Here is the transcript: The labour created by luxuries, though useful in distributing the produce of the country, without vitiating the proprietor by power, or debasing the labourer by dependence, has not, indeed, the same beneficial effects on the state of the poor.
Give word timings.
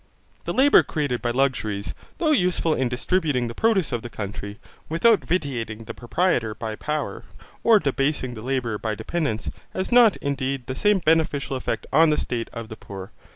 The 0.45 0.53
labour 0.55 0.81
created 0.81 1.21
by 1.21 1.29
luxuries, 1.29 1.93
though 2.17 2.31
useful 2.31 2.73
in 2.73 2.89
distributing 2.89 3.45
the 3.47 3.53
produce 3.53 3.91
of 3.91 4.01
the 4.01 4.09
country, 4.09 4.57
without 4.89 5.23
vitiating 5.23 5.83
the 5.83 5.93
proprietor 5.93 6.55
by 6.55 6.75
power, 6.75 7.25
or 7.63 7.77
debasing 7.77 8.33
the 8.33 8.41
labourer 8.41 8.79
by 8.79 8.95
dependence, 8.95 9.51
has 9.75 9.91
not, 9.91 10.17
indeed, 10.17 10.65
the 10.65 10.73
same 10.73 11.03
beneficial 11.05 11.55
effects 11.55 11.85
on 11.93 12.09
the 12.09 12.17
state 12.17 12.49
of 12.51 12.67
the 12.69 12.75
poor. 12.75 13.11